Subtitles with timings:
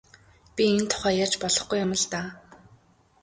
[0.55, 2.27] Би энэ тухай ярьж болохгүй юм л даа.